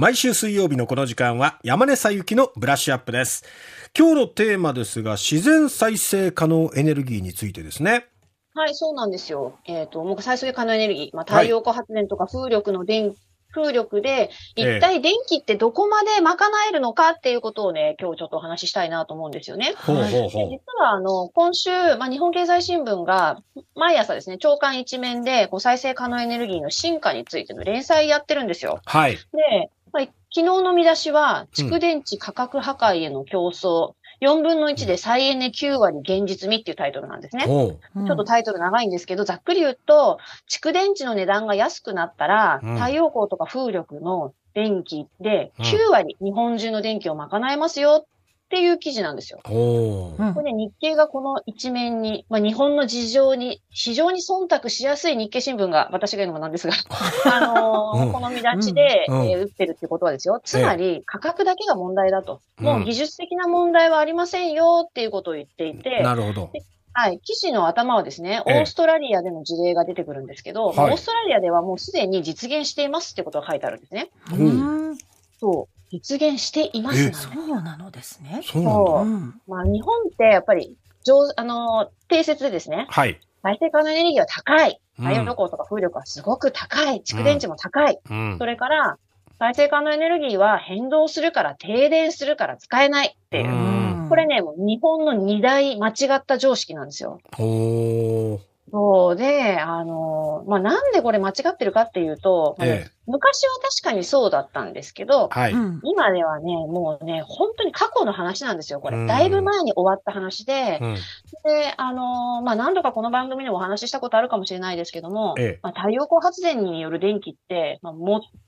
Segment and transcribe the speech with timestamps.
[0.00, 3.44] 毎週水曜日のこの時間は山根さゆきのブラッシュアップです。
[3.94, 8.06] 今日のテーマですが、自然再生可能エネルギーについてですね。
[8.54, 9.58] はい、そうなんですよ。
[9.66, 13.14] えっ、と、もう再生可能エネルギー、まあ、太陽光発電とか風力の電、
[13.52, 19.74] 風力で、一体電気ってどこまで賄えるのかっていうことをね、今日ちょっとお話ししたいなと思うんですよね。
[19.76, 20.48] ほうほうほう。
[20.48, 23.42] 実は、あの、今週、まあ、日本経済新聞が、
[23.74, 28.80] 毎朝ですね、朝刊一面で、こう再生可能エネルギーの進化についての連載やってるんですよ。
[28.86, 29.16] はい。
[29.16, 37.44] で、まあ、昨日の見出しは、蓄電池価格破壊への競争、4分の1で再エネ9割現実味っていうタイトルなんですね。
[37.46, 40.18] ちょっとタイトル長いんですけど、ざっくり言うと、
[40.48, 42.74] 蓄電池の値段が安くなったら、うん。
[42.76, 45.64] 太陽光とか風力の電気でうん。
[45.64, 48.06] 9割日本中の電気を賄えますよ
[48.50, 49.38] っていう記事なんですよ。
[49.44, 56.74] これね、日経がこの一面に、まあ、日本の事情に非常に忖度しやすい日経新聞が、私が言うのもなんですが、
[57.32, 60.40] あのーうんこの見出しで、うんえー打ってるってことはですよ。
[60.42, 62.40] つまり、価格だけが問題だと。
[62.58, 66.50] うんもう技術的な問題はありませんよっていうことを言っていて、なるほど。
[66.92, 67.20] はい。
[67.20, 74.10] 記事の頭はですね、オええーストラリアでの事例が出てくるんですけど、はいオーストラリアではもうすでに実現していますってことが書いてあるんですね。
[74.32, 74.98] うん
[75.38, 75.79] そう。
[75.90, 78.42] 実現していますそうなのですね。
[78.44, 83.20] そうまあ、日本ってやっぱり、上あのー、定説でですね、はい。
[83.42, 84.80] 再生可能エネルギーは高い。
[84.98, 87.00] うん太陽光とか風力はすごく高い。
[87.00, 87.98] 蓄電池も高い。
[88.10, 88.44] うんそ。
[88.44, 88.98] れから、
[89.38, 94.06] 再生可能エネルギーは変動するから、停電するから使えないっていうう。
[94.06, 97.18] んこれね、もう日本の二大間違った常識なんですよ。
[97.34, 98.49] ほう。
[98.72, 102.90] そうで、あの、まあ、なんでこれ間違ってるかっていうと、ええ。
[103.06, 105.52] 昔は確かにそうだったんですけど、はい。
[105.52, 109.12] うん今ではね、もうね、本当に過去の話なんですよ、こうんれ。
[109.12, 110.94] だいぶ前に終わった話で、うん。
[110.94, 117.94] で、あの、まあ、何度かこの番組でもお話ししたことあるかもしれないですけども、ええまあ、太陽光発電による電気って、まあ、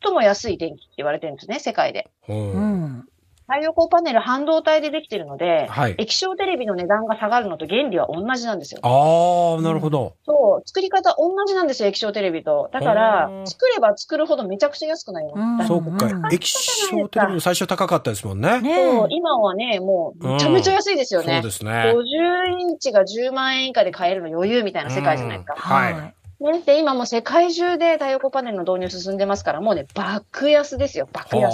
[0.03, 2.11] 最も安い電気って言われてるんですね、世界で。
[2.29, 3.09] うん
[3.47, 5.95] 太陽光パネル半導体でできてるので、はい。
[5.99, 8.81] 液晶テレビの値段が下がるのと原理は同じなんですよ。
[8.83, 10.15] ああ、なるほど。
[10.25, 12.71] そう、作り方同じなんですよ、液晶テレビと。
[12.73, 15.69] だからう、ん作れば作るほどめちゃくちゃ安くなります。
[15.69, 16.33] そうかうん。
[16.33, 18.61] 液晶テレビも最初高かったですもんね。
[18.61, 21.43] ねそう今はね、もうめちゃめちゃ安いですよそうね。
[21.43, 21.71] ですね。
[21.71, 25.55] 50インチが10万円以下で買えるの余裕みたいな世界じゃないですか。
[25.57, 26.15] はいはい。
[26.43, 31.53] ね、で、今もう世界中で太陽光パネルの導入進んでますから、もうね、爆安ですよ、爆安。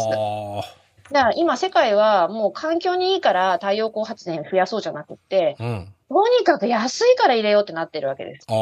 [1.12, 5.64] だかはら今世界はもう環境にいいから太陽光発電増やそうじゃなくって、あ。
[5.64, 5.94] うん。
[6.10, 8.46] とにかく安いから入れようってなってるわけです。
[8.48, 8.60] あうあ。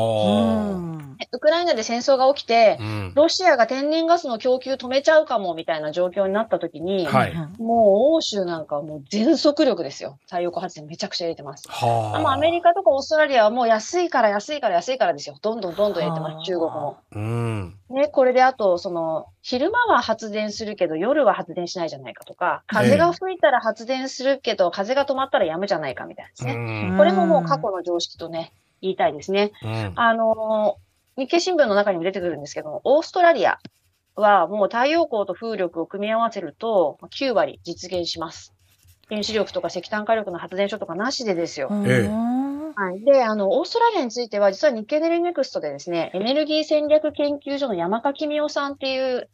[0.74, 3.12] んウクライナで戦争が起きてう、ん。
[3.14, 10.18] ロシアが天然ガスの供給止めちゃうかもみたいな状況になった時に、はいもう欧州なんかはもう全速力ですよ。
[10.24, 11.68] 太陽光発電めちゃくちゃ入れてます。
[11.68, 12.18] はあ。
[12.18, 15.36] あもうアメリカとかオーストラリアはもう安いから安いから安いからですよ。
[15.40, 16.98] どんどんどんどん入れてます、中国も。
[17.12, 17.75] うん。
[17.90, 26.90] ね、これであと、その、昼間は発電するけど夜は発電しないじゃないかとか、風が吹いたら発電するけど、風が止まったらやむじゃないかみたいなですうね。
[26.94, 26.96] ん。
[26.96, 28.52] これももう過去の常識とね、
[28.82, 29.52] 言いたいですね。
[29.62, 29.92] うん。
[29.94, 30.86] あのー
[31.18, 33.58] 日経新聞の中にも出てくるんですけど、オーストラリア
[34.16, 38.52] はもう太陽光と風力を組み合わせると9割実現します。
[39.08, 41.70] 原子力とか石炭火力の発電所とかなしでですよ。
[42.76, 43.00] はい。
[43.00, 49.30] で、あの、オーストラリアについては、実は日経ネルネクストでですね、エネルギー戦略研究所の山垣美夫さんっていう、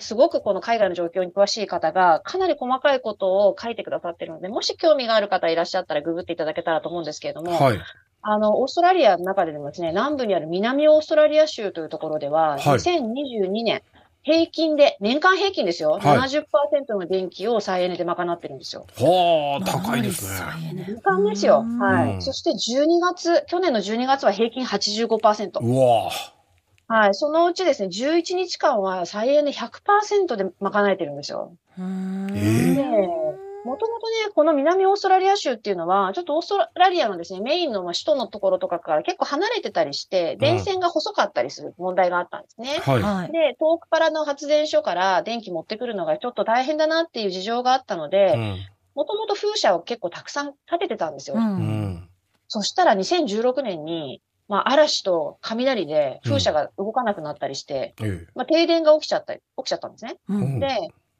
[0.00, 7.78] すごくこの海外の状況に詳しい方が、かなり細かいことを書いてくださってるので、もし興味がある方いらっしゃったらググっていただけたらと思うんですけれども、はい。
[8.22, 13.82] あの、オーストラリアの中でもですね、南部にある南オーストラリア州というところでは、はい2022年、
[14.26, 16.42] 平均で、年間平均ですよ、はい70%
[16.98, 18.84] の電気を再エネで賄ってるんですよ。
[18.98, 20.84] はあ、高いですね。
[20.88, 21.64] 年間ですよ。
[21.78, 22.14] はい。
[22.14, 25.60] うんそして12月、去年の12月は平均85%。
[25.60, 26.10] うわ
[26.88, 27.14] はい。
[27.14, 31.52] そのうちですね、11日間は再エネ100%で賄えてるんですよ。
[31.78, 33.08] うんええで、
[33.66, 42.78] もともとね、この南オーストラリア州っていうのは、ちょっとオーストラリアのですね、メインのまあ首都のところとかから結構離れてたりして、電線が細かったりする問題があったんですね。
[42.80, 43.02] はい。
[43.02, 43.32] はい。
[43.32, 48.56] で、遠くからの発電所から電気持ってくるのがちょっと大変だなっていう事情があったのうで、ん。
[48.94, 51.36] もともと風車を結構たくさん建ててたんですよ。
[51.36, 52.08] ううんん。
[52.48, 58.26] そしたら2016年に、まあ嵐と雷で風車が動かなくなったりして、ええ。
[58.36, 60.16] まあ停電が起きちゃったり、起きちゃったんですね。
[60.28, 60.68] うんで、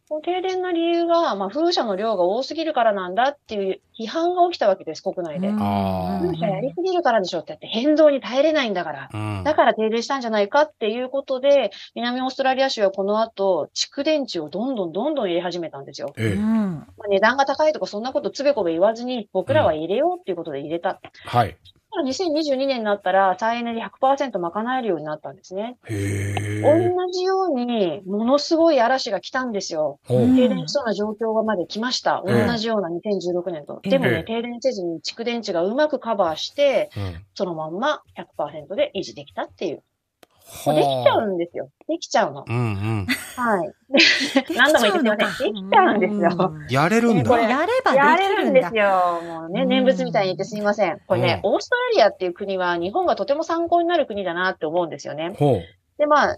[0.08, 5.48] この停電の理由が、まあ風車の量が多すぎるからなんだっていう批判が起きたわけです、国内で。
[5.48, 9.08] あ風車やりすぎるからでしょってやって変動に耐えれないんだから。
[9.12, 9.42] うん。
[9.42, 16.12] だから停電したんじゃないかっていうことで、南オーストラリア州はこの後、蓄電池をどんどんどんどん入れ始めたんですよ。
[16.16, 16.32] ええ。
[16.34, 21.00] うんまあ、値段が高いとかそんなことつべこべ言わずに、僕らは入れようっていうことで入れた。
[21.24, 21.56] はい。
[21.90, 25.78] から2022年になったら、再エネで100%賄えるようになったんですね。
[25.84, 26.92] へ同え。
[27.12, 30.00] じように、ものすごい嵐が来たんですよ。
[30.06, 32.22] 停電しそうな状況がまで来ました。
[32.24, 33.80] 同ええじような2016年と。
[33.84, 38.02] ええでもね、停電せずに蓄電池がうまくカバーして、うんそのまんま
[38.38, 39.82] 100%で維持できたっていう。
[40.66, 41.70] もうできちゃうんですよ。
[41.88, 42.44] できちゃうの。
[42.46, 43.06] うんうん。
[43.06, 43.72] はい。
[44.54, 45.52] 何度も言ってません。
[45.52, 46.52] できちゃうんですよ。
[46.52, 47.30] うんやれるんだ。
[47.30, 48.76] これやればでやれるんです。
[48.76, 49.20] よ。
[49.24, 51.00] もうね、うん念仏みたいに言ってすみません。
[51.06, 55.34] これね、オーストラリアっていう国は日本がとても参考になる国だなって思うんですよね。
[55.38, 55.62] ほう。
[55.98, 56.36] で、まあ、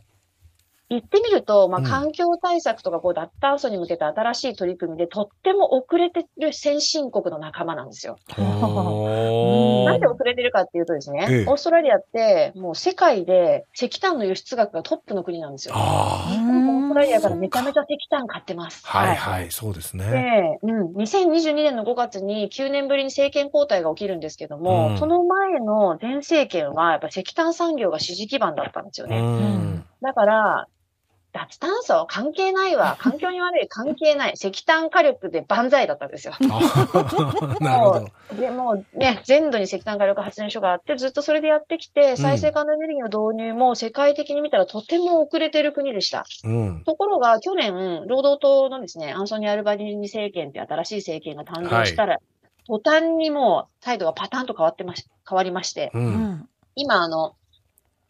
[0.91, 8.17] 言ってみると、まあ、うん環境対策とか、こう、脱炭素に向けた新しい取り組みで、とっても遅れてる先進国の仲間なんですよ。
[8.31, 15.75] ほなんで遅れてるかっていうとですね、ええオーストラリアって、もう世界で石炭の輸出額がトップの国なんですよ。
[15.77, 18.83] あオーストラリアからめちゃめちゃ石炭買ってます。
[18.87, 18.99] あ。
[18.99, 20.59] はいはい、そうですね。
[20.63, 29.21] で、うん、2022年の5月に9年ぶりに政権交代が起きるんですけども、うんその前の前政権はやっぱ石炭産業が支持基盤だったんですようね。
[29.21, 29.85] ん。
[30.03, 30.67] だから、
[31.33, 32.97] 脱炭素関係ないわ。
[33.01, 34.33] 環境に悪い関係ない。
[34.35, 36.35] 石炭火力で万歳だったんですよ。
[36.35, 38.37] あ なるほど。
[38.37, 46.25] で、もうね、全土に石炭火力発電所があって、ずっとそれでやってきて、再生可能エネルギーの導入も世界的に見たらとても遅れてる国でした。
[46.45, 46.85] うん。
[46.85, 52.19] ところが、去年、労働党のですね、アンソニー・アルバニーニ政権って新しい政権が誕生したら、
[52.67, 55.99] 途端にもう態度がパタンと変わってまし、変わりまして、う。
[55.99, 56.49] うんん。
[56.75, 57.35] 今、あの、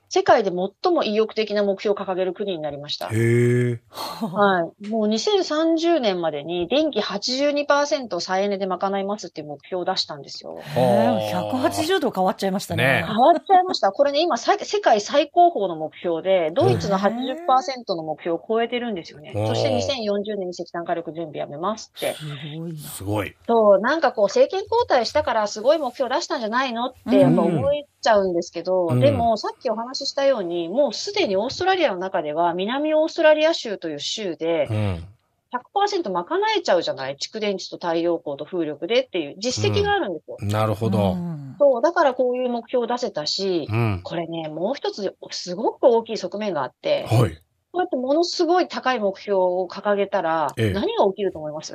[0.09, 3.09] 世界で最も意欲的な目標を掲げる国になりました。
[3.09, 3.81] へえ。
[3.91, 4.89] はい。
[4.89, 10.59] もう2030年までに電気82%再エネで賄いますっていう目標を出したんですよ。
[10.77, 13.05] へえ180度変わっちゃいましたねね。
[13.07, 13.93] 変わっちゃいました。
[13.93, 19.33] これね、今さ世界最高峰の目標で、ドイツのへ80%の目標を超えてるんですよね。
[19.35, 22.15] そして2040年に石炭火力準備やめますって。
[22.15, 22.79] すごいな。
[22.79, 23.37] すごい。
[23.47, 35.05] そう、なんかこう政権交代したからすごい目標出したんじゃないのってやっぱ思っちゃうんですけど、うんでもさっきお話ししたように、もうすでにオーストラリアの中では南オーストラリア州という州でうん。
[35.51, 36.25] 100%賄
[36.59, 37.17] えちゃうじゃない？
[37.17, 40.37] 蓄電池と太陽光と風力でっていう実績があるんですよ。
[40.43, 41.17] なるほどう。
[41.17, 44.01] んそう、だからこういう目標を出せたし、うん。
[44.05, 47.31] これね、もう一つすごく大きい側面があって、こはい。
[47.33, 51.75] うやってものすごい高い目標を掲げたら、ええ何が起きると思います？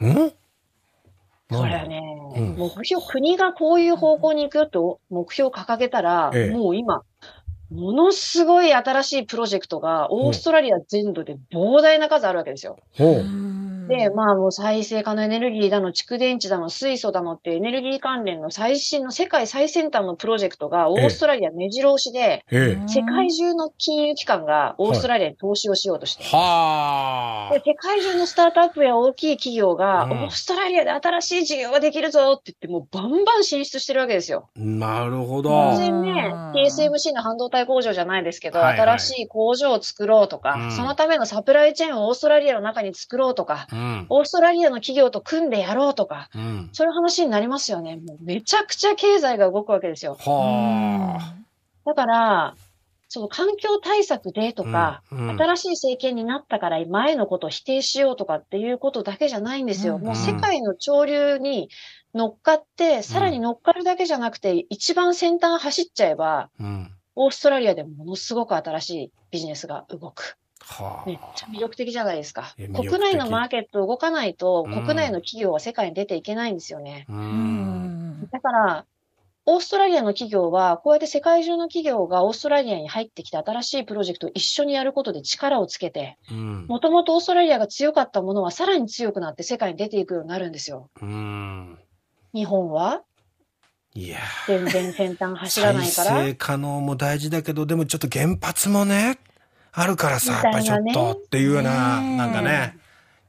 [0.00, 0.32] うん？
[1.48, 2.02] これはね、
[2.36, 2.56] うん。
[2.56, 4.78] 目標、国がこういう方向に行くよって
[5.10, 6.50] 目標を掲げたら、ええ。
[6.50, 7.02] もう今、
[7.70, 12.78] ものすごい新しいプロジェクトがオーストラリア全土で膨大な数あるわけですよ。
[13.88, 22.88] で、まあもう再生可能エネルギーだの、蓄電池だの、水素だのっていうエネルギー関連の最新の世界最先端のプロジェクトがオーストラリア目白押しで、ええ。
[22.88, 26.30] 世界中の金融機関がオーストラリアに投資をしようとしてる。
[26.32, 34.48] はで世界中のスタートアップや大きい企業が、うんオーストラリアで新しい事業ができるぞって言って、もうバンバン進出してるわけですよ。
[34.56, 34.60] あ。
[34.60, 35.50] なるほど。
[35.50, 44.06] 当然ねうん、TSMC の半導体工場じゃないですけど、はいはい新しい工場を作ろうとか、うんそのためのサプライチェーンをオーストラリアの中に作ろうとか、うん。
[44.08, 46.70] オーストラリアの企業と組んでやろうとか、うん。
[46.72, 47.96] そういう話になりますよね。
[47.96, 50.16] もうめちゃくちゃ経済が動くわけですよ。
[50.18, 51.34] はあ。
[51.84, 52.54] だから、
[53.08, 59.96] その環境対策でとか、うんうん新しい政権になったから前のことを否定しようとかっていうことだけじゃないんですよ。
[59.96, 61.68] うんもう世界の潮流に
[62.14, 66.92] 乗っかって、さらに乗っかるだけじゃなくて、一番先端走っちゃえば、うん。
[67.14, 70.36] オーストラリアでものすごく新しいビジネスが動く。
[70.68, 72.54] はめっちゃ魅力的じゃないですか。
[72.56, 77.06] 国内のマーケット動かないと、うん国内の企業は世界に出ていけないんですよね。
[78.30, 78.84] だから、
[79.48, 86.66] オーストラリアの企業は、こうやって世界中の企業がオーストラリアに入ってきて新しいプロジェクトを一緒にやることで力をつけて、うん。
[86.66, 90.90] もともとオーストラリアが強かったものはさらに強くなって世界に出ていくようになるんですよ。
[91.00, 91.78] うん。
[92.34, 93.02] 日本は？
[93.94, 96.10] いや全然先端走らないから。
[96.10, 99.18] 再生可能も大事だけど、でもちょっと原発もね、
[99.78, 102.78] あるからさ、やっぱりちょっとっていうような、なんかね、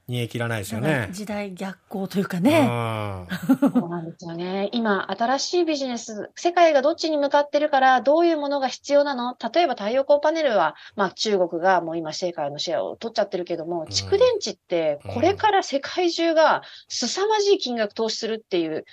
[0.08, 1.10] 煮え切らないですよね。
[1.12, 2.62] 時代逆行というかうね。
[2.62, 3.28] ん。
[3.60, 4.70] そうなんですよね。
[4.72, 9.36] 今、新しいビジネス、世界がどっちに向かってるから、どういうものが必要なの？
[9.54, 18.86] 例えば太陽光パネルは、まあ中国がもう今世界のシェアを取っちゃってるけども、ん蓄電池ってこれから世界中が凄まじい金額投資するっていう、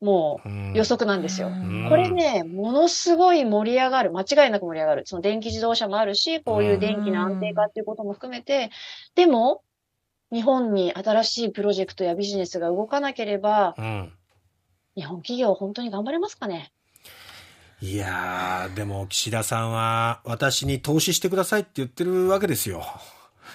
[0.00, 1.48] もう予測なんですよ。
[1.48, 4.12] うんこれね、ものすごい盛り上がる。
[4.12, 5.02] 間違いなく盛り上がる。
[5.06, 8.70] その電気自動車もあるし、こういう電気の安定化っていうことも含めて、
[9.16, 9.62] でも、
[10.32, 14.12] 日本に新しいプロジェクトやビジネスが動かなければ、うん。
[14.94, 16.72] 日本企業本当に頑張れますかね？
[17.82, 22.84] いやー、でも岸田さんは私に投資してくださいって言ってるわけですよ。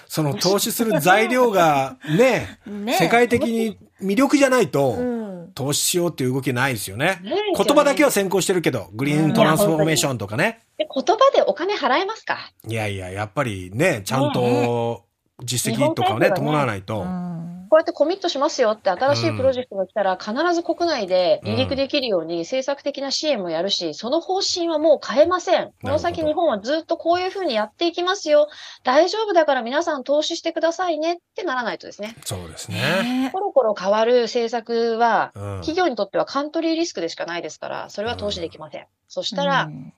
[0.08, 5.15] その投資する材料がね、 ね世界的に魅力じゃないと、うん。
[5.56, 7.20] 投資しようっていう動きないですよね。
[7.24, 10.60] 言葉だけは先行してるけど、グリーントランスフォーメーションとかね。
[10.76, 12.52] で、言葉でお金払えますか？
[12.68, 15.04] いやいや、やっぱりね、ちゃんと
[15.42, 17.00] 実績とかをね、ね伴わないと。
[17.00, 25.72] うんこうやってコミットしますよって新しいプロジェクトが来たら、必ず国内で離陸できるように政策的な支援もやるし、その方針はもう変えません。
[25.82, 28.48] この先日本はずっとこういうふうにやっていきますよ。
[28.84, 32.16] 大丈夫だから皆さん投資してくださいねってならないとですね。
[32.24, 32.76] そうですね。
[33.02, 38.86] ねコロコロ変わる政策は、うん企業にとってはカントリーリスクでしかないですから、それは投資できません。
[39.08, 39.92] そしたら、うん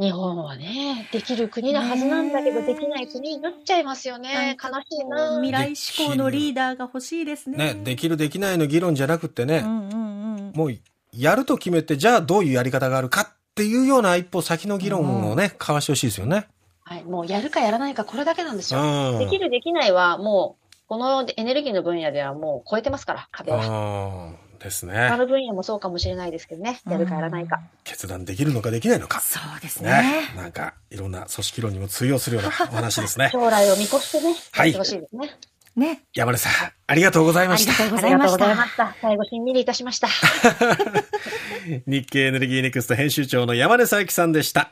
[0.00, 4.56] 日本はね、できる国なはずなんだけど、できない国になっちゃいますよね。
[4.62, 5.36] 悲しいな。
[5.36, 7.74] 未来志向のリーダーが欲しいですね。
[7.74, 10.52] ね、できるできないの議論じゃなくってね、うんうんうん。
[10.54, 10.78] もう
[11.12, 16.48] やると決めて、じゃあどういうやり方があるかっていうような一歩先の議論をね、交わしてほしいですよね。
[16.82, 18.80] はい、もうやるかやらないか、これだけなんですよ。
[18.80, 19.18] うん。
[19.18, 24.32] できる、できないは、もう、このエネルギーの分野ではもう超えてますから、壁は。
[24.60, 25.16] うんです他ね。
[25.16, 26.80] の分野もそうかもしれないですけどね。
[26.88, 27.60] やるかやらないか。
[27.84, 29.20] 決断できるのかできないのか。
[29.20, 30.40] そうですねね。。
[30.42, 33.30] なんか、いろんな組織論にも通用するような お話ですね。
[33.32, 35.30] 将来を見越してね、はいほしいですね。
[35.76, 36.02] ね。
[36.14, 36.52] 山根さん、
[36.88, 38.00] ありがとうございましたありが。
[38.00, 38.66] とうごあざいま。
[38.66, 38.96] した。
[39.00, 40.08] 最後、しんみりいたしました。
[41.86, 44.68] 日経エネルギーネクスト編集長の山根佐伯さんでした。